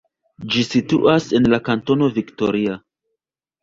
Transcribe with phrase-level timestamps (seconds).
[0.55, 2.83] Ĝi situas en la kantono Victoria.